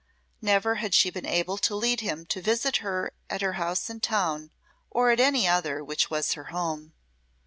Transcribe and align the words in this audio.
Never 0.41 0.77
had 0.81 0.95
she 0.95 1.11
been 1.11 1.27
able 1.27 1.59
to 1.59 1.75
lead 1.75 1.99
him 2.01 2.25
to 2.25 2.41
visit 2.41 2.77
her 2.77 3.13
at 3.29 3.41
her 3.41 3.53
house 3.53 3.87
in 3.87 3.99
town 3.99 4.49
or 4.89 5.11
at 5.11 5.19
any 5.19 5.47
other 5.47 5.83
which 5.83 6.09
was 6.09 6.33
her 6.33 6.45
home. 6.45 6.93